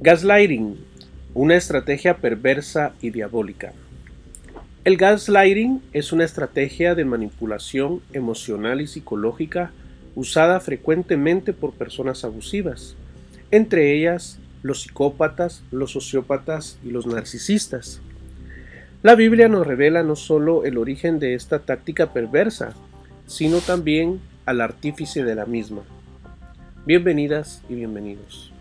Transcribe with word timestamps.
Gaslighting, 0.00 0.76
una 1.34 1.56
estrategia 1.56 2.18
perversa 2.18 2.92
y 3.02 3.10
diabólica. 3.10 3.72
El 4.84 4.96
gaslighting 4.96 5.82
es 5.92 6.12
una 6.12 6.22
estrategia 6.24 6.94
de 6.94 7.04
manipulación 7.04 8.00
emocional 8.12 8.80
y 8.80 8.86
psicológica 8.86 9.72
usada 10.14 10.60
frecuentemente 10.60 11.52
por 11.52 11.72
personas 11.72 12.22
abusivas, 12.22 12.94
entre 13.50 13.92
ellas 13.92 14.38
los 14.62 14.82
psicópatas, 14.82 15.64
los 15.72 15.90
sociópatas 15.90 16.78
y 16.84 16.92
los 16.92 17.08
narcisistas. 17.08 18.00
La 19.02 19.16
Biblia 19.16 19.48
nos 19.48 19.66
revela 19.66 20.04
no 20.04 20.14
solo 20.14 20.64
el 20.64 20.78
origen 20.78 21.18
de 21.18 21.34
esta 21.34 21.58
táctica 21.58 22.12
perversa, 22.12 22.72
sino 23.26 23.58
también 23.58 24.20
al 24.46 24.60
artífice 24.60 25.24
de 25.24 25.34
la 25.34 25.44
misma. 25.44 25.82
Bienvenidas 26.86 27.64
y 27.68 27.74
bienvenidos. 27.74 28.52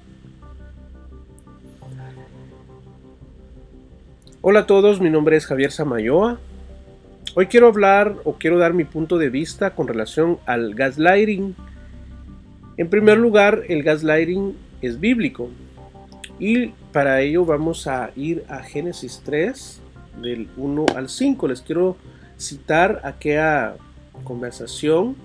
Hola 4.40 4.60
a 4.62 4.68
todos, 4.68 5.02
mi 5.02 5.10
nombre 5.10 5.36
es 5.36 5.48
Javier 5.48 5.72
Samayoa. 5.72 6.38
Hoy 7.34 7.48
quiero 7.48 7.70
hablar 7.70 8.18
o 8.24 8.34
quiero 8.34 8.60
dar 8.60 8.72
mi 8.76 8.84
punto 8.84 9.18
de 9.18 9.32
vista 9.32 9.72
con 9.72 9.88
relación 9.88 10.38
al 10.46 10.76
gaslighting. 10.76 11.56
En 12.78 12.88
primer 12.88 13.18
lugar, 13.18 13.64
el 13.68 13.82
gaslighting 13.82 14.56
es 14.84 15.00
bíblico 15.00 15.50
y 16.38 16.68
para 16.94 17.20
ello 17.22 17.46
vamos 17.46 17.88
a 17.88 18.12
ir 18.16 18.46
a 18.48 18.60
Génesis 18.60 19.24
3 19.26 19.82
del 20.22 20.48
1 20.56 20.86
al 20.96 21.10
5. 21.10 21.48
Les 21.48 21.62
quiero 21.62 21.98
citar 22.38 23.02
aquella 23.06 23.74
conversación. 24.24 25.16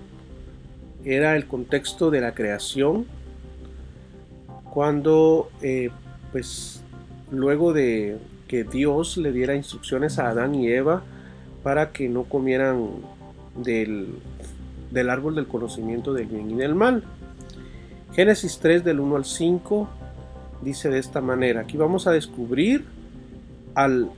Era 1.05 1.35
el 1.35 1.45
contexto 1.45 2.09
de 2.09 2.19
la 2.19 2.33
creación 2.33 3.05
cuando 4.71 5.51
eh, 5.61 5.91
pues 6.31 6.83
luego 7.29 7.73
de 7.73 8.17
que 8.53 8.63
Dios 8.63 9.17
le 9.17 9.31
diera 9.31 9.55
instrucciones 9.55 10.19
a 10.19 10.29
Adán 10.29 10.53
y 10.53 10.67
Eva 10.67 11.01
para 11.63 11.91
que 11.91 12.07
no 12.07 12.25
comieran 12.25 12.87
del, 13.55 14.19
del 14.91 15.09
árbol 15.09 15.33
del 15.33 15.47
conocimiento 15.47 16.13
del 16.13 16.27
bien 16.27 16.51
y 16.51 16.53
del 16.53 16.75
mal. 16.75 17.03
Génesis 18.13 18.59
3 18.59 18.83
del 18.83 18.99
1 18.99 19.15
al 19.15 19.25
5 19.25 19.89
dice 20.61 20.91
de 20.91 20.99
esta 20.99 21.19
manera, 21.19 21.61
aquí 21.61 21.77
vamos 21.77 22.05
a 22.05 22.11
descubrir 22.11 22.85
al, 23.73 24.11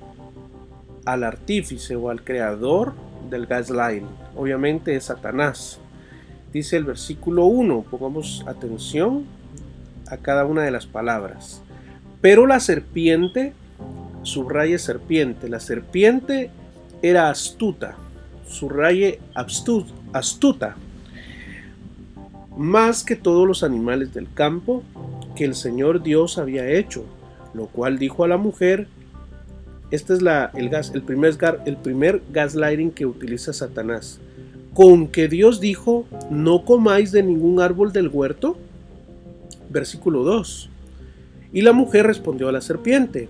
al 1.05 1.23
artífice 1.23 1.95
o 1.95 2.09
al 2.09 2.22
creador 2.22 2.92
del 3.30 3.45
gaslighting, 3.45 4.09
obviamente 4.36 4.97
es 4.97 5.05
Satanás. 5.05 5.80
Dice 6.52 6.75
el 6.75 6.83
versículo 6.83 7.45
1, 7.45 7.86
pongamos 7.89 8.44
atención 8.47 9.23
a 10.08 10.17
cada 10.17 10.44
una 10.44 10.64
de 10.64 10.72
las 10.72 10.88
palabras. 10.88 11.61
Pero 12.20 12.45
la 12.47 12.59
serpiente 12.59 13.53
subraye 14.26 14.78
serpiente. 14.80 15.48
La 15.48 15.59
serpiente 15.59 16.50
era 17.02 17.30
astuta, 17.30 17.95
subraye 18.48 19.20
astuta, 19.34 20.76
más 22.58 23.04
que 23.04 23.16
todos 23.16 23.48
los 23.48 23.64
animales 23.64 24.14
del 24.14 24.32
campo 24.34 24.84
que 25.36 25.45
el 25.45 25.56
Señor 25.56 26.02
Dios 26.04 26.38
había 26.38 26.67
hecho, 26.67 27.06
lo 27.54 27.67
cual 27.67 28.00
dijo 28.00 28.23
a 28.23 28.28
la 28.28 28.38
mujer, 28.38 28.88
este 29.92 30.14
es 30.14 30.20
el, 30.20 30.70
gas, 30.70 30.92
el, 30.95 31.04
primer, 31.04 31.38
el 31.66 31.78
primer 31.78 32.22
gaslighting 32.32 32.92
que 32.92 33.06
utiliza 33.06 33.54
Satanás, 33.54 34.20
con 34.73 35.08
que 35.08 35.28
Dios 35.28 35.60
dijo, 35.60 36.06
no 36.30 36.66
comáis 36.66 37.12
de 37.12 37.23
ningún 37.23 37.62
árbol 37.62 37.94
del 37.94 38.08
huerto. 38.08 38.58
Versículo 39.70 40.23
2. 40.23 40.70
Y 41.54 41.62
la 41.62 41.72
mujer 41.72 42.08
respondió 42.08 42.50
a 42.50 42.52
la 42.52 42.62
serpiente, 42.62 43.30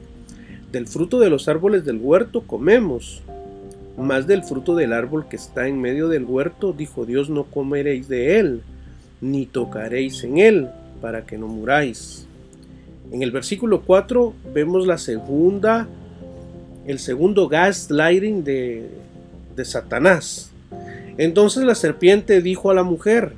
del 0.76 0.88
fruto 0.88 1.22
de 1.22 1.30
los 1.30 1.48
árboles 1.48 1.86
del 1.86 2.00
huerto 2.02 2.42
comemos, 2.42 3.22
más 3.98 4.28
del 4.28 4.44
fruto 4.44 4.76
del 4.76 4.92
árbol 4.92 5.26
que 5.30 5.38
está 5.38 5.70
en 5.70 5.80
medio 5.80 6.10
del 6.10 6.26
huerto, 6.26 6.74
dijo 6.74 7.06
Dios, 7.06 7.30
no 7.30 7.46
comeréis 7.46 8.10
de 8.10 8.40
él, 8.40 8.62
ni 9.22 9.46
tocaréis 9.46 10.26
en 10.26 10.38
él, 10.38 10.68
para 11.00 11.26
que 11.26 11.38
no 11.38 11.48
muráis. 11.48 12.28
En 13.10 13.24
el 13.24 13.32
versículo 13.32 13.84
4 13.84 14.34
vemos 14.54 14.86
la 14.86 14.98
segunda, 14.98 15.88
el 16.86 17.00
segundo 17.00 17.48
gaslighting 17.48 18.44
de, 18.44 18.90
de 19.56 19.64
Satanás. 19.64 20.52
Entonces 21.18 21.64
la 21.64 21.76
serpiente 21.76 22.42
dijo 22.42 22.70
a 22.70 22.74
la 22.74 22.84
mujer, 22.84 23.32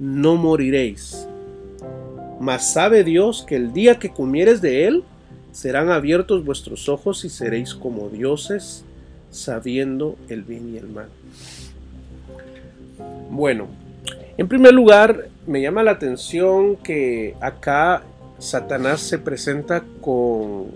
no 0.00 0.34
moriréis. 0.34 1.28
Mas 2.40 2.72
sabe 2.72 3.04
Dios 3.04 3.44
que 3.46 3.54
el 3.54 3.72
día 3.72 4.00
que 4.00 4.10
comieres 4.10 4.60
de 4.60 4.88
él, 4.88 5.04
serán 5.56 5.90
abiertos 5.90 6.44
vuestros 6.44 6.86
ojos 6.86 7.24
y 7.24 7.30
seréis 7.30 7.74
como 7.74 8.10
dioses, 8.10 8.84
sabiendo 9.30 10.18
el 10.28 10.42
bien 10.42 10.74
y 10.74 10.76
el 10.76 10.86
mal. 10.86 11.08
Bueno, 13.30 13.66
en 14.36 14.48
primer 14.48 14.74
lugar, 14.74 15.28
me 15.46 15.62
llama 15.62 15.82
la 15.82 15.92
atención 15.92 16.76
que 16.76 17.34
acá 17.40 18.02
Satanás 18.38 19.00
se 19.00 19.18
presenta 19.18 19.82
con, 20.02 20.72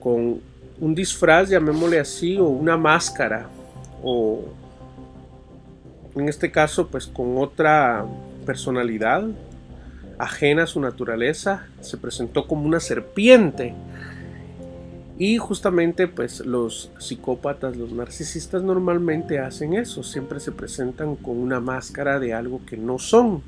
con 0.00 0.40
un 0.80 0.94
disfraz, 0.96 1.48
llamémosle 1.48 2.00
así, 2.00 2.36
o 2.36 2.48
una 2.48 2.76
máscara, 2.76 3.48
o 4.02 4.40
en 6.16 6.28
este 6.28 6.50
caso, 6.50 6.88
pues 6.88 7.06
con 7.06 7.38
otra 7.38 8.04
personalidad, 8.44 9.22
ajena 10.18 10.64
a 10.64 10.66
su 10.66 10.80
naturaleza, 10.80 11.66
se 11.80 11.96
presentó 11.96 12.46
como 12.46 12.66
una 12.66 12.80
serpiente. 12.80 13.74
Y 15.18 15.38
justamente 15.38 16.06
pues 16.06 16.46
los 16.46 16.92
psicópatas, 16.98 17.76
los 17.76 17.92
narcisistas 17.92 18.62
normalmente 18.62 19.40
hacen 19.40 19.74
eso, 19.74 20.04
siempre 20.04 20.38
se 20.38 20.52
presentan 20.52 21.16
con 21.16 21.38
una 21.38 21.58
máscara 21.58 22.20
de 22.20 22.34
algo 22.34 22.60
que 22.64 22.76
no 22.76 22.98
son. 22.98 23.42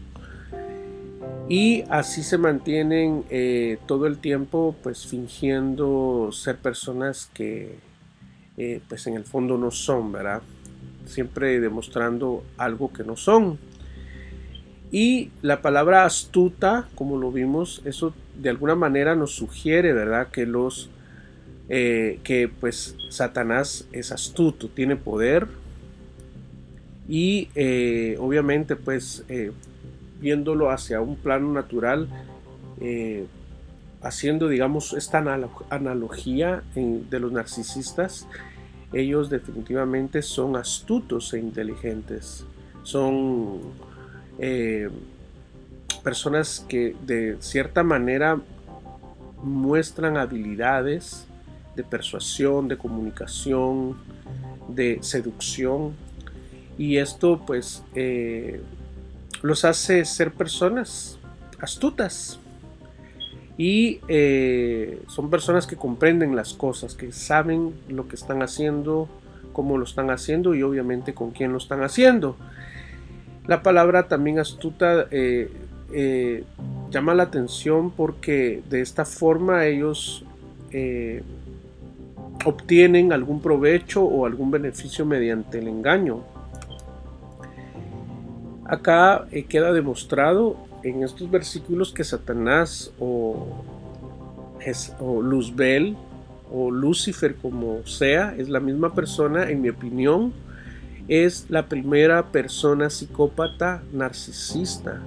Y 1.48 1.84
así 1.88 2.22
se 2.22 2.38
mantienen 2.38 3.24
eh, 3.30 3.78
todo 3.86 4.06
el 4.06 4.18
tiempo 4.18 4.74
pues 4.82 5.06
fingiendo 5.06 6.30
ser 6.32 6.56
personas 6.58 7.28
que 7.34 7.78
eh, 8.56 8.80
pues 8.88 9.06
en 9.06 9.14
el 9.14 9.24
fondo 9.24 9.56
no 9.56 9.70
son, 9.70 10.12
¿verdad? 10.12 10.42
Siempre 11.06 11.60
demostrando 11.60 12.44
algo 12.56 12.92
que 12.92 13.04
no 13.04 13.16
son. 13.16 13.58
Y 14.90 15.30
la 15.42 15.62
palabra 15.62 16.04
astuta, 16.04 16.88
como 16.94 17.16
lo 17.16 17.30
vimos, 17.30 17.80
eso 17.84 18.12
de 18.36 18.50
alguna 18.50 18.74
manera 18.74 19.14
nos 19.14 19.32
sugiere, 19.32 19.92
¿verdad? 19.92 20.28
Que 20.28 20.46
los 20.46 20.90
eh, 21.72 22.18
que 22.24 22.48
pues 22.48 22.96
Satanás 23.10 23.86
es 23.92 24.10
astuto, 24.10 24.66
tiene 24.66 24.96
poder 24.96 25.46
y 27.08 27.48
eh, 27.54 28.16
obviamente 28.18 28.74
pues 28.74 29.24
eh, 29.28 29.52
viéndolo 30.20 30.68
hacia 30.70 31.00
un 31.00 31.14
plano 31.14 31.52
natural, 31.52 32.08
haciendo 34.02 34.48
digamos 34.48 34.94
esta 34.94 35.18
analogía 35.68 36.64
de 36.74 37.20
los 37.20 37.30
narcisistas, 37.30 38.26
ellos 38.92 39.30
definitivamente 39.30 40.22
son 40.22 40.56
astutos 40.56 41.32
e 41.34 41.38
inteligentes, 41.38 42.44
son 42.82 43.60
eh, 44.38 44.88
personas 46.02 46.64
que 46.68 46.96
de 47.06 47.36
cierta 47.40 47.82
manera 47.82 48.40
muestran 49.42 50.16
habilidades 50.16 51.26
de 51.76 51.84
persuasión, 51.84 52.68
de 52.68 52.76
comunicación, 52.76 53.96
de 54.68 54.98
seducción. 55.02 55.94
Y 56.78 56.96
esto 56.96 57.42
pues 57.46 57.82
eh, 57.94 58.60
los 59.42 59.64
hace 59.64 60.04
ser 60.04 60.32
personas 60.32 61.18
astutas. 61.60 62.38
Y 63.56 64.00
eh, 64.08 65.02
son 65.08 65.28
personas 65.28 65.66
que 65.66 65.76
comprenden 65.76 66.34
las 66.34 66.54
cosas, 66.54 66.94
que 66.94 67.12
saben 67.12 67.74
lo 67.88 68.08
que 68.08 68.16
están 68.16 68.42
haciendo, 68.42 69.06
cómo 69.52 69.76
lo 69.76 69.84
están 69.84 70.10
haciendo 70.10 70.54
y 70.54 70.62
obviamente 70.62 71.12
con 71.12 71.32
quién 71.32 71.52
lo 71.52 71.58
están 71.58 71.82
haciendo. 71.82 72.36
La 73.50 73.64
palabra 73.64 74.06
también 74.06 74.38
astuta 74.38 75.08
eh, 75.10 75.50
eh, 75.92 76.44
llama 76.88 77.14
la 77.14 77.24
atención 77.24 77.90
porque 77.90 78.62
de 78.70 78.80
esta 78.80 79.04
forma 79.04 79.66
ellos 79.66 80.24
eh, 80.70 81.24
obtienen 82.44 83.12
algún 83.12 83.42
provecho 83.42 84.04
o 84.04 84.24
algún 84.24 84.52
beneficio 84.52 85.04
mediante 85.04 85.58
el 85.58 85.66
engaño. 85.66 86.22
Acá 88.66 89.26
queda 89.48 89.72
demostrado 89.72 90.56
en 90.84 91.02
estos 91.02 91.28
versículos 91.28 91.92
que 91.92 92.04
Satanás 92.04 92.92
o, 93.00 93.48
o 95.00 95.22
Luzbel 95.22 95.96
o 96.52 96.70
Lucifer 96.70 97.34
como 97.34 97.84
sea 97.84 98.32
es 98.38 98.48
la 98.48 98.60
misma 98.60 98.94
persona 98.94 99.50
en 99.50 99.60
mi 99.60 99.70
opinión 99.70 100.32
es 101.10 101.46
la 101.48 101.66
primera 101.66 102.30
persona 102.30 102.88
psicópata 102.88 103.82
narcisista 103.92 105.00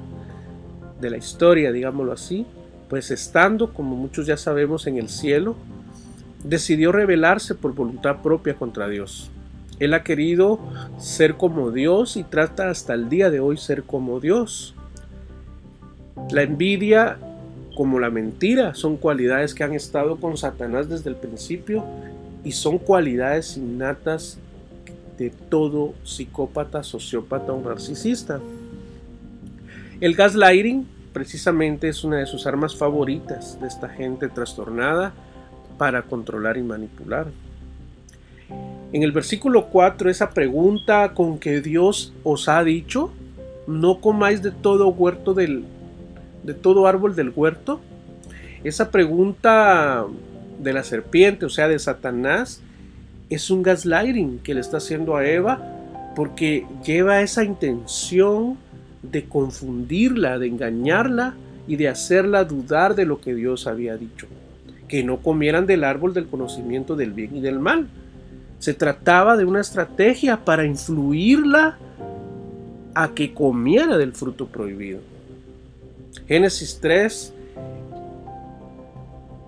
de 1.00 1.10
la 1.10 1.16
historia, 1.16 1.72
digámoslo 1.72 2.12
así, 2.12 2.46
pues 2.90 3.10
estando, 3.10 3.74
como 3.74 3.96
muchos 3.96 4.28
ya 4.28 4.36
sabemos, 4.36 4.86
en 4.86 4.98
el 4.98 5.08
cielo, 5.08 5.56
decidió 6.44 6.92
rebelarse 6.92 7.56
por 7.56 7.74
voluntad 7.74 8.22
propia 8.22 8.56
contra 8.56 8.90
Dios. 8.90 9.32
Él 9.80 9.94
ha 9.94 10.04
querido 10.04 10.60
ser 10.98 11.36
como 11.36 11.72
Dios 11.72 12.18
y 12.18 12.24
trata 12.24 12.70
hasta 12.70 12.94
el 12.94 13.08
día 13.08 13.30
de 13.30 13.40
hoy 13.40 13.56
ser 13.56 13.84
como 13.84 14.20
Dios. 14.20 14.76
La 16.32 16.44
envidia 16.44 17.18
como 17.78 18.00
la 18.00 18.10
mentira 18.10 18.76
son 18.76 18.98
cualidades 18.98 19.56
que 19.56 19.64
han 19.64 19.74
estado 19.74 20.18
con 20.18 20.36
Satanás 20.36 20.90
desde 20.90 21.10
el 21.10 21.16
principio 21.16 21.86
y 22.44 22.52
son 22.52 22.78
cualidades 22.78 23.56
innatas 23.56 24.38
de 25.18 25.30
todo 25.30 25.94
psicópata, 26.04 26.84
sociópata 26.84 27.54
o 27.54 27.62
narcisista. 27.62 28.40
El 30.02 30.16
gaslighting 30.16 30.88
precisamente 31.14 31.88
es 31.88 32.04
una 32.04 32.18
de 32.18 32.26
sus 32.26 32.48
armas 32.48 32.76
favoritas 32.76 33.60
de 33.62 33.68
esta 33.68 33.88
gente 33.90 34.28
trastornada 34.28 35.14
para 35.78 36.02
controlar 36.04 36.58
y 36.58 36.64
manipular. 36.64 37.28
En 38.92 39.04
el 39.04 39.12
versículo 39.12 39.68
4, 39.68 40.10
esa 40.10 40.32
pregunta 40.32 41.14
con 41.14 41.40
que 41.40 41.62
Dios 41.62 42.14
os 42.24 42.50
ha 42.50 42.64
dicho, 42.64 43.12
no 43.66 44.02
comáis 44.02 44.44
de 44.44 44.52
todo 44.52 44.90
huerto 44.90 45.34
del 45.34 45.64
de 46.44 46.54
todo 46.54 46.88
árbol 46.88 47.16
del 47.16 47.32
huerto? 47.36 47.80
Esa 48.64 48.92
pregunta 48.92 50.06
de 50.60 50.74
la 50.74 50.84
serpiente, 50.84 51.46
o 51.46 51.50
sea, 51.50 51.68
de 51.68 51.80
Satanás, 51.80 52.62
es 53.34 53.50
un 53.50 53.64
gaslighting 53.64 54.40
que 54.40 54.54
le 54.54 54.62
está 54.62 54.78
haciendo 54.78 55.16
a 55.16 55.26
Eva 55.26 55.60
porque 56.16 56.66
lleva 56.86 57.22
esa 57.22 57.44
intención 57.44 58.58
de 59.02 59.26
confundirla, 59.26 60.40
de 60.40 60.48
engañarla 60.48 61.36
y 61.68 61.76
de 61.76 61.90
hacerla 61.90 62.44
dudar 62.44 62.96
de 62.96 63.06
lo 63.06 63.20
que 63.20 63.34
Dios 63.34 63.68
había 63.68 63.98
dicho, 63.98 64.28
que 64.88 65.04
no 65.04 65.18
comieran 65.18 65.66
del 65.66 65.84
árbol 65.84 66.14
del 66.14 66.28
conocimiento 66.28 66.96
del 66.96 67.12
bien 67.12 67.36
y 67.36 67.42
del 67.42 67.60
mal. 67.60 67.88
Se 68.60 68.74
trataba 68.74 69.36
de 69.36 69.46
una 69.46 69.62
estrategia 69.62 70.46
para 70.46 70.66
influirla 70.66 71.78
a 72.94 73.14
que 73.14 73.34
comiera 73.34 73.98
del 73.98 74.14
fruto 74.14 74.48
prohibido. 74.48 75.00
Génesis 76.28 76.80
3 76.80 77.34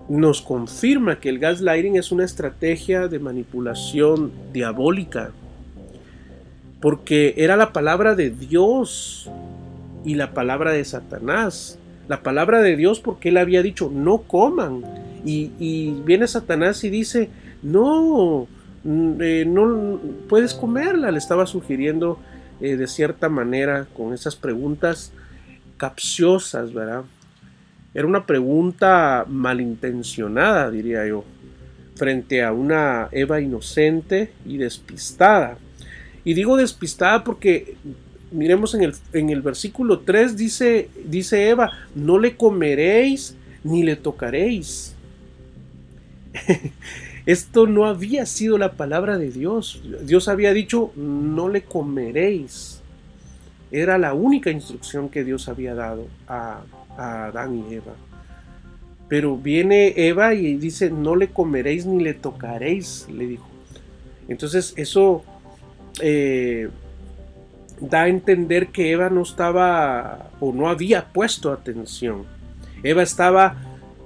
nos 0.08 0.40
confirma 0.40 1.18
que 1.18 1.28
el 1.28 1.38
gaslighting 1.38 1.96
es 1.96 2.12
una 2.12 2.24
estrategia 2.24 3.08
de 3.08 3.18
manipulación 3.18 4.32
diabólica, 4.52 5.30
porque 6.80 7.34
era 7.36 7.56
la 7.56 7.72
palabra 7.72 8.14
de 8.14 8.30
Dios 8.30 9.28
y 10.04 10.14
la 10.14 10.32
palabra 10.32 10.72
de 10.72 10.84
Satanás. 10.84 11.78
La 12.08 12.22
palabra 12.22 12.62
de 12.62 12.76
Dios 12.76 13.00
porque 13.00 13.30
él 13.30 13.38
había 13.38 13.62
dicho, 13.62 13.90
no 13.92 14.18
coman. 14.18 14.84
Y, 15.24 15.90
viene 16.04 16.28
Satanás 16.28 16.84
y 16.84 16.90
dice, 16.90 17.28
no, 17.62 18.46
mm, 18.84 19.12
eh, 19.20 19.44
no 19.44 19.98
puedes 20.28 20.54
comerla. 20.54 21.10
Le 21.10 21.18
estaba 21.18 21.46
sugiriendo 21.46 22.20
eh, 22.60 22.76
de 22.76 22.86
cierta 22.86 23.28
manera 23.28 23.88
con 23.96 24.14
esas 24.14 24.36
preguntas 24.36 25.12
capciosas, 25.76 26.72
¿verdad? 26.72 27.02
Era 27.96 28.06
una 28.06 28.26
pregunta 28.26 29.24
malintencionada, 29.26 30.70
diría 30.70 31.06
yo, 31.06 31.24
frente 31.94 32.44
a 32.44 32.52
una 32.52 33.08
Eva 33.10 33.40
inocente 33.40 34.32
y 34.44 34.58
despistada. 34.58 35.56
Y 36.22 36.34
digo 36.34 36.58
despistada 36.58 37.24
porque 37.24 37.78
miremos 38.30 38.74
en 38.74 38.82
el, 38.82 38.94
en 39.14 39.30
el 39.30 39.40
versículo 39.40 40.00
3 40.00 40.36
dice, 40.36 40.90
dice 41.06 41.48
Eva, 41.48 41.72
no 41.94 42.18
le 42.18 42.36
comeréis 42.36 43.34
ni 43.64 43.82
le 43.82 43.96
tocaréis. 43.96 44.94
Esto 47.24 47.66
no 47.66 47.86
había 47.86 48.26
sido 48.26 48.58
la 48.58 48.72
palabra 48.72 49.16
de 49.16 49.30
Dios. 49.30 49.80
Dios 50.02 50.28
había 50.28 50.52
dicho, 50.52 50.92
no 50.96 51.48
le 51.48 51.62
comeréis. 51.62 52.82
Era 53.70 53.96
la 53.96 54.12
única 54.12 54.50
instrucción 54.50 55.08
que 55.08 55.24
Dios 55.24 55.48
había 55.48 55.74
dado 55.74 56.08
a, 56.28 56.60
Adán 56.96 57.64
y 57.68 57.74
Eva. 57.74 57.94
Pero 59.08 59.36
viene 59.36 59.94
Eva 59.96 60.34
y 60.34 60.56
dice, 60.56 60.90
no 60.90 61.14
le 61.14 61.28
comeréis 61.28 61.86
ni 61.86 62.02
le 62.02 62.14
tocaréis, 62.14 63.06
le 63.08 63.26
dijo. 63.26 63.48
Entonces 64.28 64.74
eso 64.76 65.22
eh, 66.00 66.68
da 67.80 68.02
a 68.02 68.08
entender 68.08 68.68
que 68.68 68.90
Eva 68.90 69.10
no 69.10 69.22
estaba 69.22 70.30
o 70.40 70.52
no 70.52 70.68
había 70.68 71.12
puesto 71.12 71.52
atención. 71.52 72.24
Eva 72.82 73.02
estaba, 73.02 73.56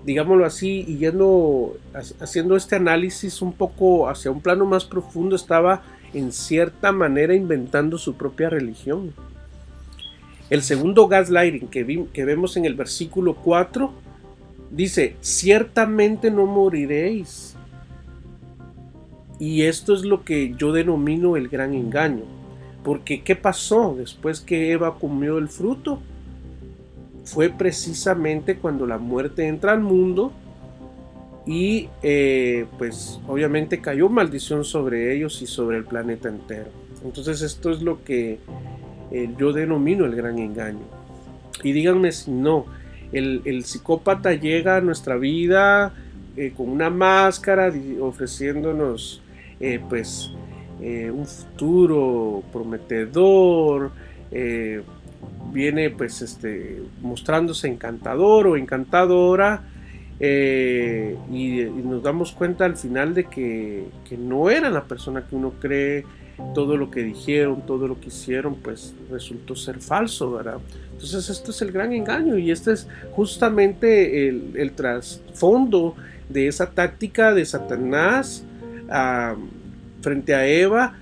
digámoslo 0.05 0.45
así, 0.45 0.85
yendo, 0.85 1.77
haciendo 2.21 2.57
este 2.57 2.77
análisis 2.77 3.41
un 3.43 3.53
poco 3.53 4.09
hacia 4.09 4.31
un 4.31 4.41
plano 4.41 4.67
más 4.67 4.85
profundo, 4.85 5.37
estaba 5.37 5.83
en 6.13 6.33
cierta 6.33 6.93
manera 6.93 7.35
inventando 7.35 7.97
su 7.99 8.15
propia 8.15 8.51
religión. 8.51 9.15
El 10.51 10.63
segundo 10.63 11.07
gaslighting 11.07 11.69
que, 11.69 12.07
que 12.13 12.25
vemos 12.25 12.57
en 12.57 12.65
el 12.65 12.75
versículo 12.75 13.37
4 13.37 13.93
dice, 14.71 15.17
ciertamente 15.21 16.31
no 16.31 16.47
moriréis. 16.47 17.57
Y 19.39 19.63
esto 19.63 19.95
es 19.95 20.05
lo 20.05 20.25
que 20.25 20.55
yo 20.59 20.73
denomino 20.73 21.37
el 21.37 21.49
gran 21.49 21.73
engaño. 21.73 22.25
Porque 22.83 23.23
¿qué 23.23 23.37
pasó 23.37 23.95
después 23.97 24.41
que 24.41 24.73
Eva 24.73 24.99
comió 24.99 25.39
el 25.39 25.49
fruto? 25.49 26.01
Fue 27.25 27.49
precisamente 27.49 28.57
cuando 28.57 28.87
la 28.87 28.99
muerte 28.99 29.47
entra 29.47 29.73
al 29.73 29.81
mundo 29.81 30.33
y 31.47 31.89
eh, 32.03 32.67
pues 32.79 33.21
obviamente 33.29 33.81
cayó 33.81 34.09
maldición 34.09 34.65
sobre 34.65 35.15
ellos 35.15 35.41
y 35.43 35.47
sobre 35.47 35.79
el 35.79 35.85
planeta 35.85 36.29
entero. 36.29 36.71
Entonces 37.05 37.41
esto 37.43 37.71
es 37.71 37.83
lo 37.83 38.03
que 38.05 38.39
eh, 39.11 39.29
yo 39.39 39.53
denomino 39.53 40.05
el 40.05 40.15
gran 40.15 40.39
engaño. 40.39 40.85
Y 41.63 41.73
díganme 41.73 42.13
si 42.13 42.31
no, 42.31 42.67
el, 43.13 43.65
psicópata 43.65 44.33
llega 44.35 44.77
a 44.77 44.81
nuestra 44.81 45.17
vida 45.17 45.93
eh, 46.37 46.53
con 46.57 46.69
una 46.69 46.91
máscara 46.91 47.73
ofreciéndonos 48.01 49.23
eh, 49.59 49.81
pues 49.89 50.31
un 50.81 51.27
futuro 51.27 52.43
prometedor, 52.51 53.91
viene 55.53 55.91
pues 55.91 56.23
este, 56.23 56.81
mostrándose 57.03 57.69
encantador 57.69 58.47
o 58.47 58.57
encantadora. 58.57 59.63
Y, 60.21 61.65
nos 61.83 62.03
damos 62.03 62.33
cuenta 62.33 62.67
al 62.67 62.77
final 62.77 63.15
de 63.15 63.25
que, 63.25 63.87
que 64.09 64.19
no 64.19 64.51
era 64.51 64.69
la 64.69 64.85
persona 64.85 65.27
que 65.27 65.35
uno 65.35 65.55
cree 65.59 66.05
todo 66.55 66.77
lo 66.77 66.91
que 66.91 67.03
dijeron, 67.03 67.65
todo 67.67 67.87
lo 67.87 68.01
que 68.01 68.09
hicieron, 68.09 68.57
pues 68.57 68.95
resultó 69.11 69.55
ser 69.55 69.81
falso, 69.81 70.33
¿verdad? 70.33 70.59
Entonces 70.93 71.29
esto 71.31 71.51
es 71.51 71.63
el 71.63 71.73
gran 71.73 71.93
engaño 71.93 72.37
y 72.39 72.51
este 72.51 72.73
es 72.73 72.87
justamente 73.13 74.29
el, 74.29 74.73
trasfondo 74.73 75.95
de 76.29 76.49
esa 76.49 76.71
táctica 76.71 77.33
de 77.33 77.45
Satanás 77.45 78.45
frente 80.03 80.35
a 80.35 80.47
Eva, 80.47 80.95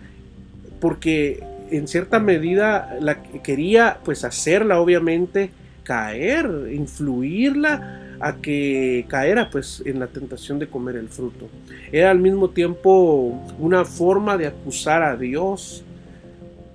porque 0.80 1.42
en 1.70 1.88
cierta 1.88 2.18
medida 2.18 2.96
la 3.00 3.22
quería 3.22 3.98
pues 4.04 4.25
hacerla 4.25 4.80
obviamente 4.80 5.50
caer, 5.82 6.68
influirla 6.72 8.08
a 8.20 8.37
que 8.37 9.04
caera 9.08 9.48
pues 9.50 9.82
en 9.84 10.00
la 10.00 10.08
tentación 10.08 10.58
de 10.58 10.68
comer 10.68 10.96
el 10.96 11.08
fruto. 11.08 11.48
Era 11.92 12.10
al 12.10 12.18
mismo 12.18 12.50
tiempo 12.50 13.40
una 13.58 13.84
forma 13.84 14.37
de 14.37 14.46
acusar 14.46 15.02
a 15.02 15.16
Dios, 15.16 15.84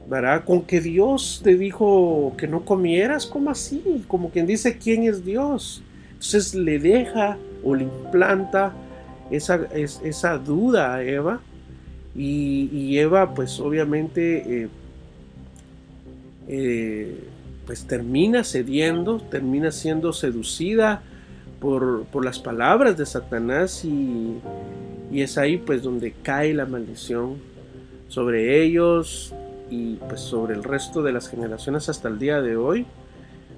¿verdad? 0.09 0.45
Con 0.45 0.61
que 0.63 0.79
Dios 0.79 1.41
te 1.43 1.55
dijo 1.55 2.33
que 2.37 2.47
no 2.47 2.63
comieras, 2.63 3.25
como 3.25 3.49
así? 3.49 4.03
Como 4.07 4.29
quien 4.29 4.47
dice 4.47 4.77
quién 4.77 5.03
es 5.03 5.25
Dios. 5.25 5.83
Entonces 6.13 6.55
le 6.55 6.79
deja 6.79 7.37
o 7.63 7.75
le 7.75 7.83
implanta 7.83 8.73
esa, 9.29 9.67
esa 9.73 10.37
duda 10.37 10.95
a 10.95 11.03
Eva 11.03 11.41
y, 12.15 12.97
Eva 12.97 13.33
pues 13.33 13.59
obviamente 13.59 14.63
eh, 14.63 14.67
eh, 16.47 17.23
pues 17.65 17.85
termina 17.85 18.43
cediendo, 18.43 19.19
termina 19.19 19.71
siendo 19.71 20.13
seducida 20.13 21.01
por, 21.63 22.25
las 22.25 22.39
palabras 22.39 22.97
de 22.97 23.05
Satanás 23.05 23.85
y, 23.85 24.41
es 25.13 25.37
ahí 25.37 25.57
pues 25.57 25.81
donde 25.81 26.11
cae 26.11 26.53
la 26.53 26.65
maldición 26.65 27.37
sobre 28.09 28.63
ellos 28.63 29.33
y 29.69 29.95
pues 29.95 30.19
sobre 30.19 30.55
el 30.55 30.63
resto 30.63 31.03
de 31.03 31.13
las 31.13 31.29
generaciones 31.29 31.87
hasta 31.87 32.09
el 32.09 32.19
día 32.19 32.41
de 32.41 32.57
hoy. 32.57 32.85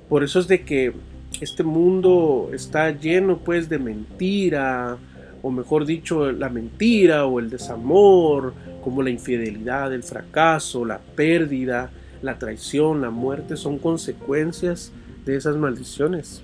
Por 0.08 0.24
eso 0.24 0.40
es 0.40 0.48
de 0.48 0.64
que 0.64 0.94
este 1.42 1.64
mundo 1.64 2.52
está 2.54 2.92
lleno 2.92 3.40
pues 3.40 3.70
de 3.70 3.80
mentira, 3.80 4.98
o 5.42 5.50
mejor 5.50 5.86
dicho, 5.86 6.32
la 6.32 6.50
mentira 6.50 7.26
o 7.26 7.40
el 7.40 7.50
desamor, 7.50 8.54
como 8.84 9.02
la 9.02 9.10
infidelidad, 9.10 9.94
el 9.94 10.04
fracaso, 10.04 10.86
la 10.86 11.00
pérdida, 11.00 11.90
la 12.22 12.38
traición, 12.38 13.02
la 13.02 13.10
muerte, 13.10 13.58
son 13.58 13.80
consecuencias 13.80 14.92
de 15.26 15.38
esas 15.38 15.56
maldiciones. 15.56 16.44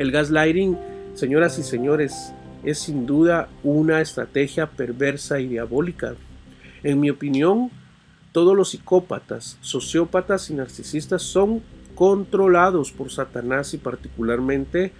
El 0.00 0.12
gaslighting, 0.12 0.78
señoras 1.12 1.58
y 1.58 1.62
señores, 1.62 2.32
es 2.64 2.78
sin 2.78 3.04
duda 3.04 3.50
una 3.62 4.00
estrategia 4.00 4.66
perversa 4.66 5.40
y 5.40 5.46
diabólica. 5.46 6.14
En 6.82 7.00
mi 7.00 7.10
opinión, 7.10 7.70
todos 8.32 8.56
los 8.56 8.70
psicópatas, 8.70 9.58
sociópatas 9.60 10.48
y 10.48 10.54
narcisistas 10.54 11.20
son 11.20 11.60
controlados 11.94 12.92
por 12.92 13.10
Satanás 13.10 13.74
y 13.74 13.76
particularmente 13.76 14.92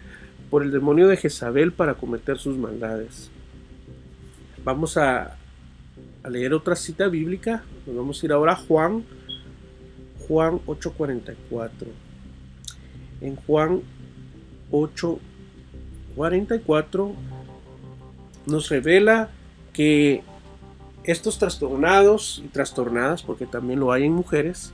por 0.50 0.62
el 0.62 0.70
demonio 0.70 1.08
de 1.08 1.16
Jezabel 1.16 1.72
para 1.72 1.94
cometer 1.94 2.36
sus 2.36 2.58
maldades. 2.58 3.30
Vamos 4.64 4.98
a, 4.98 5.38
leer 6.28 6.52
otra 6.52 6.76
cita 6.76 7.08
bíblica. 7.08 7.62
Nos 7.86 7.96
vamos 7.96 8.22
a 8.22 8.26
ir 8.26 8.32
ahora 8.32 8.52
a 8.52 8.56
Juan, 8.56 9.02
Juan 10.28 10.60
8:44. 10.66 11.88
En 13.22 13.36
Juan 13.36 13.80
8:44 14.70 17.12
nos 18.46 18.68
revela 18.68 19.30
que 19.72 20.22
estos 21.04 21.38
trastornados 21.38 22.42
y 22.44 22.48
trastornadas, 22.48 23.22
porque 23.22 23.46
también 23.46 23.80
lo 23.80 23.92
hay 23.92 24.04
en 24.04 24.12
mujeres, 24.12 24.72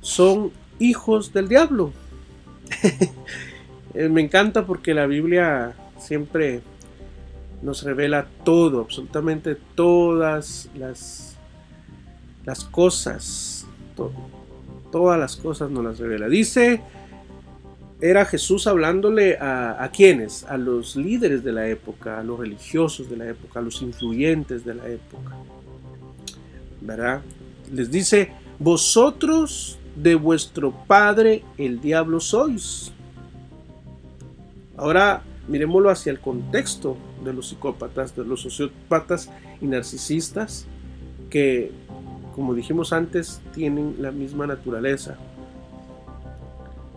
son 0.00 0.52
hijos 0.78 1.32
del 1.32 1.48
diablo. 1.48 1.92
Eh, 3.94 4.08
me 4.08 4.22
encanta 4.22 4.64
porque 4.64 4.94
la 4.94 5.04
Biblia 5.04 5.74
siempre 5.98 6.62
nos 7.60 7.82
revela 7.82 8.26
todo, 8.42 8.80
absolutamente 8.80 9.54
todas 9.74 10.70
las, 10.74 11.36
las 12.46 12.64
cosas, 12.64 13.66
todas 14.90 15.20
las 15.20 15.36
cosas 15.36 15.70
nos 15.70 15.84
las 15.84 15.98
revela. 15.98 16.30
Dice, 16.30 16.80
era 18.02 18.24
Jesús 18.24 18.66
hablándole 18.66 19.38
a, 19.40 19.88
quienes, 19.94 20.42
a 20.44 20.58
los 20.58 20.96
líderes 20.96 21.44
de 21.44 21.52
la 21.52 21.68
época, 21.68 22.18
a 22.18 22.24
los 22.24 22.36
religiosos 22.36 23.08
de 23.08 23.16
la 23.16 23.28
época, 23.28 23.60
a 23.60 23.62
los 23.62 23.80
influyentes 23.80 24.64
de 24.64 24.74
la 24.74 24.88
época. 24.88 25.36
¿Verdad? 26.80 27.22
Les 27.72 27.92
dice, 27.92 28.32
vosotros 28.58 29.78
de 29.94 30.16
vuestro 30.16 30.72
padre 30.88 31.44
el 31.56 31.80
diablo 31.80 32.18
sois. 32.18 32.92
Ahora 34.76 35.22
miremoslo 35.46 35.88
hacia 35.88 36.10
el 36.10 36.18
contexto 36.18 36.96
de 37.24 37.32
los 37.32 37.50
psicópatas, 37.50 38.16
de 38.16 38.24
los 38.24 38.42
sociópatas 38.42 39.30
y 39.60 39.66
narcisistas, 39.66 40.66
que, 41.30 41.70
como 42.34 42.52
dijimos 42.52 42.92
antes, 42.92 43.40
tienen 43.54 43.94
la 44.00 44.10
misma 44.10 44.48
naturaleza. 44.48 45.18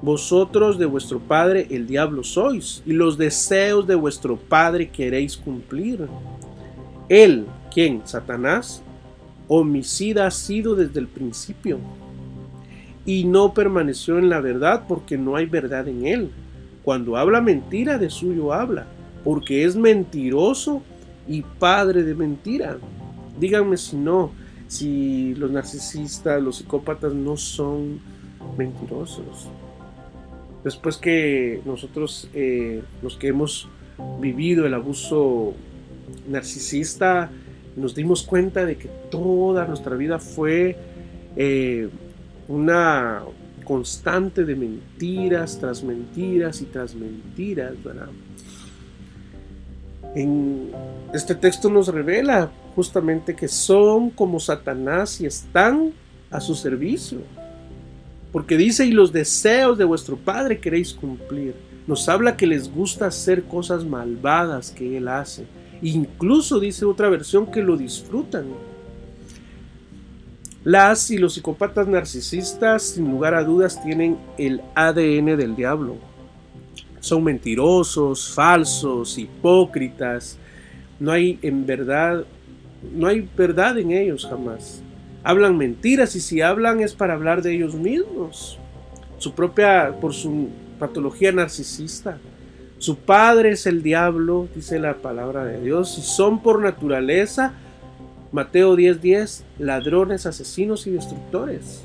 Vosotros 0.02 0.78
de 0.78 0.86
vuestro 0.86 1.20
padre 1.20 1.68
el 1.72 1.88
diablo 1.88 2.24
sois, 2.24 2.84
y 2.86 2.94
los 2.94 3.18
deseos 3.18 3.88
de 3.88 3.96
vuestro 3.96 4.38
padre 4.38 4.90
queréis 4.90 5.38
cumplir. 5.38 6.08
Él, 7.10 7.46
quien, 7.74 8.02
Satanás, 8.06 8.84
homicida 9.48 10.28
ha 10.28 10.32
sido 10.32 10.76
desde 10.76 11.00
el 11.00 11.08
principio 11.08 11.80
y 13.06 13.24
no 13.24 13.54
permaneció 13.54 14.18
en 14.18 14.30
la 14.30 14.42
verdad 14.42 14.86
porque 14.88 15.18
no 15.18 15.36
hay 15.36 15.46
verdad 15.46 15.88
en 15.88 16.06
él. 16.06 16.32
Cuando 16.84 17.18
habla 17.18 17.42
mentira, 17.42 17.98
de 17.98 18.10
suyo 18.10 18.52
habla, 18.54 18.88
porque 19.24 19.64
es 19.64 19.76
mentiroso 19.76 20.82
y 21.28 21.42
padre 21.42 22.04
de 22.04 22.16
mentira. 22.16 22.78
Díganme 23.40 23.78
si 23.78 23.96
no, 23.96 24.32
si 24.68 25.36
los 25.36 25.52
narcisistas, 25.52 26.42
los 26.42 26.58
psicópatas 26.58 27.14
no 27.14 27.38
son 27.38 28.00
mentirosos. 28.58 29.50
Después 30.66 30.98
que 30.98 31.62
nosotros, 31.64 32.28
eh, 32.34 32.82
los 33.04 33.18
que 33.18 33.28
hemos 33.28 33.70
vivido 34.20 34.66
el 34.66 34.74
abuso 34.74 35.54
narcisista, 36.28 37.30
nos 37.76 37.94
dimos 37.94 38.24
cuenta 38.24 38.66
de 38.66 38.76
que 38.76 38.90
toda 39.12 39.68
nuestra 39.68 39.96
vida 39.96 40.18
fue 40.18 40.76
eh, 41.36 41.88
una 42.48 43.22
constante 43.64 44.44
de 44.44 44.56
mentiras 44.56 45.60
tras 45.60 45.84
mentiras 45.84 46.60
y 46.64 46.66
tras 46.66 46.96
mentiras, 46.96 47.74
¿verdad? 47.84 48.10
En 50.16 50.72
este 51.14 51.36
texto 51.36 51.70
nos 51.70 51.90
revela 51.90 52.52
justamente 52.76 53.36
que 53.36 53.48
son 53.48 54.10
como 54.10 54.40
Satanás 54.40 55.22
y 55.22 55.28
están 55.28 55.92
a 56.32 56.42
su 56.42 56.56
servicio. 56.56 57.20
Porque 58.36 58.58
dice, 58.58 58.86
y 58.86 58.92
los 58.92 59.14
deseos 59.14 59.78
de 59.78 59.86
vuestro 59.86 60.18
Padre 60.18 60.60
queréis 60.60 60.94
cumplir. 60.94 61.56
Nos 61.88 62.10
habla 62.10 62.36
que 62.36 62.46
les 62.46 62.70
gusta 62.70 63.06
hacer 63.06 63.46
cosas 63.46 63.86
malvadas 63.86 64.72
que 64.72 64.98
Él 64.98 65.08
hace. 65.08 65.46
Incluso 65.82 66.60
dice 66.60 66.84
otra 66.84 67.08
versión 67.08 67.50
que 67.50 67.64
lo 67.64 67.78
disfrutan. 67.78 68.48
Las 70.66 71.12
y 71.12 71.18
los 71.18 71.36
psicópatas 71.36 71.88
narcisistas, 71.88 72.84
sin 72.84 73.10
lugar 73.10 73.36
a 73.36 73.44
dudas, 73.46 73.82
tienen 73.82 74.18
el 74.38 74.60
ADN 74.76 75.38
del 75.38 75.56
diablo. 75.56 75.96
Son 77.00 77.24
mentirosos, 77.24 78.34
falsos, 78.34 79.18
hipócritas. 79.18 80.38
No 81.00 81.14
hay 81.14 81.40
en 81.42 81.66
verdad, 81.66 82.26
no 82.94 83.08
hay 83.08 83.30
verdad 83.38 83.78
en 83.78 83.92
ellos 83.92 84.28
jamás. 84.30 84.82
Hablan 85.26 85.58
mentiras 85.58 86.16
y 86.16 86.22
si 86.22 86.42
hablan 86.42 86.82
es 86.82 86.94
para 86.94 87.16
hablar 87.16 87.42
de 87.42 87.56
ellos 87.56 87.74
mismos. 87.74 88.60
Su 89.18 89.34
propia, 89.34 89.96
por 90.00 90.14
su 90.14 90.50
patología 90.80 91.32
narcisista. 91.32 92.20
Su 92.78 92.98
padre 92.98 93.52
es 93.52 93.66
el 93.66 93.82
diablo, 93.82 94.48
dice 94.54 94.78
la 94.78 94.98
palabra 94.98 95.44
de 95.44 95.62
Dios, 95.62 95.98
y 95.98 96.02
son 96.04 96.44
por 96.44 96.62
naturaleza 96.62 97.54
Mateo 98.32 98.76
10:10, 98.76 99.44
ladrones, 99.58 100.26
asesinos 100.26 100.86
y 100.86 100.92
destructores. 100.92 101.84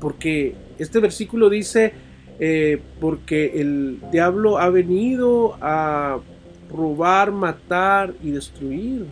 Porque 0.00 0.54
este 0.78 0.98
versículo 0.98 1.50
dice, 1.50 1.92
eh, 2.38 2.80
porque 3.00 3.60
el 3.60 3.98
diablo 4.10 4.58
ha 4.58 4.70
venido 4.70 5.58
a 5.60 6.20
robar, 6.70 7.32
matar 7.32 8.14
y 8.22 8.30
destruir. 8.30 9.06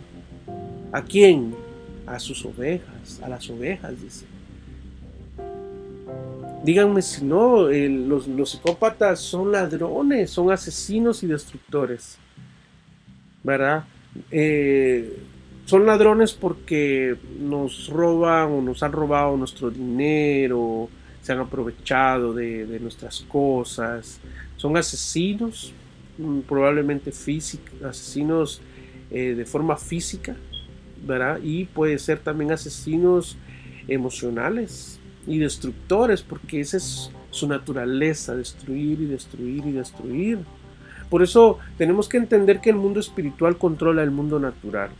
¿A 0.91 1.03
quién? 1.03 1.53
A 2.07 2.19
sus 2.19 2.43
ovejas, 2.45 2.90
a 3.21 3.29
las 3.29 3.49
ovejas, 3.49 4.01
dice. 4.01 4.25
Díganme 6.63 7.01
si 7.01 7.25
no, 7.25 7.69
los, 7.69 8.27
los, 8.27 8.51
psicópatas 8.51 9.19
son 9.19 9.51
ladrones, 9.51 10.29
son 10.29 10.51
asesinos 10.51 11.23
y 11.23 11.27
destructores. 11.27 12.17
¿Verdad? 13.43 13.85
Eh, 14.29 15.17
son 15.65 15.85
ladrones 15.85 16.33
porque 16.33 17.15
nos 17.39 17.87
roban 17.87 18.51
o 18.51 18.61
nos 18.61 18.83
han 18.83 18.91
robado 18.91 19.37
nuestro 19.37 19.71
dinero, 19.71 20.89
se 21.21 21.31
han 21.31 21.39
aprovechado 21.39 22.33
de, 22.33 22.79
nuestras 22.79 23.21
cosas. 23.21 24.19
Son 24.57 24.75
asesinos, 24.75 25.73
mm, 26.17 26.39
probablemente 26.41 27.11
físicos, 27.11 27.81
asesinos 27.83 28.61
eh, 29.09 29.33
de 29.35 29.45
forma 29.45 29.77
física, 29.77 30.35
Y 31.43 31.65
puede 31.65 31.99
ser 31.99 32.19
también 32.19 32.51
asesinos 32.51 33.37
emocionales 33.87 34.99
y 35.27 35.39
destructores, 35.39 36.21
porque 36.21 36.59
esa 36.59 36.77
es 36.77 37.11
su 37.31 37.47
naturaleza, 37.47 38.35
destruir 38.35 39.01
y 39.01 39.05
destruir 39.05 39.65
y 39.65 39.71
destruir. 39.71 40.39
Por 41.09 41.23
eso 41.23 41.59
tenemos 41.77 42.07
que 42.07 42.17
entender 42.17 42.61
que 42.61 42.69
el 42.69 42.75
mundo 42.77 42.99
espiritual 42.99 43.57
controla 43.57 44.03
el 44.03 44.11
mundo 44.11 44.39
natural. 44.39 44.91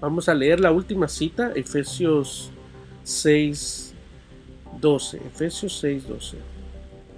Vamos 0.00 0.28
a 0.28 0.34
leer 0.34 0.60
la 0.60 0.72
última 0.72 1.08
cita, 1.08 1.52
Efesios 1.54 2.50
6, 3.04 3.94
12. 4.80 5.16
Efesios 5.18 5.78
6, 5.78 6.08
12. 6.08 6.36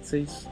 6. 0.01 0.47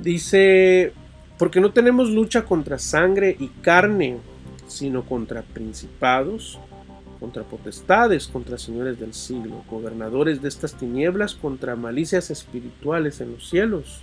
Dice, 0.00 0.92
porque 1.38 1.60
no 1.60 1.72
tenemos 1.72 2.10
lucha 2.10 2.44
contra 2.44 2.78
sangre 2.78 3.36
y 3.38 3.48
carne, 3.62 4.18
sino 4.74 5.04
contra 5.04 5.42
principados, 5.42 6.58
contra 7.20 7.42
potestades, 7.44 8.26
contra 8.26 8.58
señores 8.58 8.98
del 9.00 9.14
siglo, 9.14 9.64
gobernadores 9.70 10.42
de 10.42 10.48
estas 10.48 10.74
tinieblas, 10.74 11.34
contra 11.34 11.76
malicias 11.76 12.30
espirituales 12.30 13.20
en 13.20 13.32
los 13.32 13.48
cielos. 13.48 14.02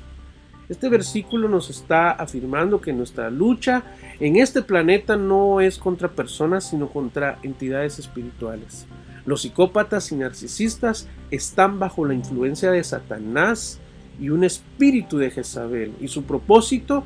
Este 0.70 0.88
versículo 0.88 1.50
nos 1.50 1.70
está 1.70 2.12
afirmando 2.12 2.80
que 2.80 2.94
nuestra 2.94 3.30
lucha 3.30 3.84
en 4.20 4.38
este 4.38 4.62
planeta 4.62 5.18
no 5.18 5.60
es 5.60 5.78
contra 5.78 6.08
personas, 6.08 6.70
sino 6.70 6.88
contra 6.88 7.40
entidades 7.44 8.00
espirituales. 8.00 8.86
Los 9.26 9.42
psicópatas 9.42 10.12
y 10.12 10.16
narcisistas 10.16 11.08
están 11.30 11.78
bajo 11.78 12.06
la 12.06 12.14
influencia 12.14 12.72
de 12.72 12.84
Satanás 12.84 13.80
y 14.20 14.30
un 14.30 14.44
espíritu 14.44 15.18
de 15.18 15.32
Jezabel. 15.32 15.94
Y 16.00 16.08
su 16.08 16.24
propósito 16.24 17.04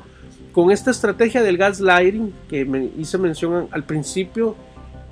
con 0.52 0.70
esta 0.70 0.90
estrategia 0.90 1.42
del 1.42 1.58
gaslighting 1.58 2.32
que 2.48 2.64
me 2.64 2.90
hice 2.98 3.18
mención 3.18 3.68
al 3.70 3.84
principio 3.84 4.56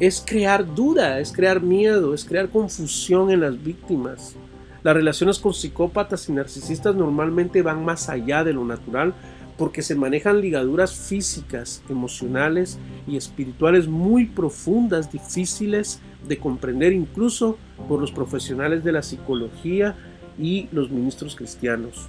es 0.00 0.24
crear 0.26 0.74
duda, 0.74 1.20
es 1.20 1.32
crear 1.32 1.60
miedo, 1.62 2.14
es 2.14 2.24
crear 2.24 2.48
confusión 2.48 3.30
en 3.30 3.40
las 3.40 3.62
víctimas 3.62 4.34
Las 4.82 4.94
relaciones 4.94 5.38
con 5.38 5.54
psicópatas 5.54 6.28
y 6.28 6.32
narcisistas 6.32 6.94
normalmente 6.94 7.62
van 7.62 7.84
más 7.84 8.08
allá 8.08 8.42
de 8.42 8.52
lo 8.52 8.64
natural 8.64 9.14
porque 9.56 9.82
se 9.82 9.94
manejan 9.94 10.40
ligaduras 10.40 10.94
físicas, 10.94 11.82
emocionales 11.88 12.78
y 13.06 13.16
espirituales 13.16 13.86
muy 13.86 14.26
profundas, 14.26 15.12
difíciles 15.12 16.00
de 16.26 16.38
comprender 16.38 16.92
incluso 16.92 17.56
por 17.88 18.00
los 18.00 18.10
profesionales 18.10 18.82
de 18.82 18.92
la 18.92 19.02
psicología 19.02 19.94
y 20.38 20.68
los 20.72 20.90
ministros 20.90 21.36
cristianos. 21.36 22.08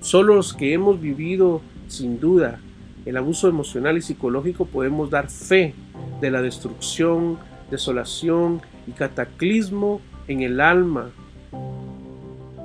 Solo 0.00 0.36
los 0.36 0.52
que 0.52 0.74
hemos 0.74 1.00
vivido 1.00 1.60
sin 1.88 2.20
duda 2.20 2.60
el 3.04 3.16
abuso 3.16 3.48
emocional 3.48 3.98
y 3.98 4.02
psicológico 4.02 4.64
podemos 4.64 5.10
dar 5.10 5.30
fe 5.30 5.74
de 6.20 6.30
la 6.30 6.40
destrucción, 6.40 7.38
desolación 7.70 8.62
y 8.86 8.92
cataclismo 8.92 10.00
en 10.26 10.42
el 10.42 10.60
alma 10.60 11.10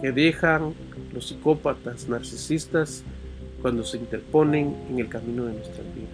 que 0.01 0.11
dejan 0.11 0.73
los 1.13 1.27
psicópatas 1.27 2.07
narcisistas 2.07 3.03
cuando 3.61 3.83
se 3.83 3.97
interponen 3.97 4.75
en 4.89 4.99
el 4.99 5.09
camino 5.09 5.45
de 5.45 5.53
nuestras 5.53 5.85
vidas. 5.93 6.09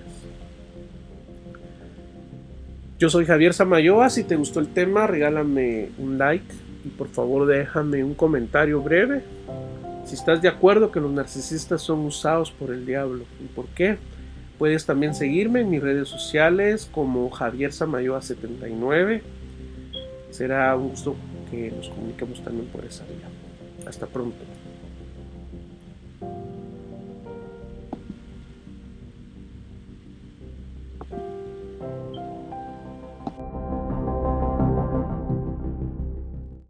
Yo 2.97 3.09
soy 3.09 3.25
Javier 3.25 3.53
Samayoa, 3.53 4.09
si 4.09 4.23
te 4.23 4.35
gustó 4.35 4.59
el 4.59 4.69
tema 4.69 5.05
regálame 5.05 5.89
un 5.99 6.17
like 6.17 6.51
y 6.83 6.89
por 6.89 7.09
favor 7.09 7.45
déjame 7.45 8.03
un 8.03 8.15
comentario 8.15 8.81
breve 8.81 9.21
si 10.05 10.13
estás 10.13 10.41
de 10.41 10.47
acuerdo 10.47 10.91
que 10.91 10.99
los 10.99 11.11
narcisistas 11.11 11.81
son 11.81 12.05
usados 12.05 12.51
por 12.51 12.71
el 12.71 12.85
diablo 12.85 13.25
y 13.43 13.47
por 13.47 13.65
qué. 13.67 13.97
Puedes 14.57 14.85
también 14.85 15.13
seguirme 15.13 15.61
en 15.61 15.69
mis 15.69 15.81
redes 15.81 16.07
sociales 16.07 16.87
como 16.91 17.29
Javier 17.29 17.71
Samayoa79. 17.71 19.21
Será 20.29 20.75
un 20.75 20.89
gusto 20.89 21.15
que 21.51 21.71
nos 21.71 21.89
comuniquemos 21.89 22.41
también 22.43 22.67
por 22.67 22.85
esa 22.85 23.03
vía. 23.03 23.27
Hasta 23.85 24.05
pronto. 24.05 24.54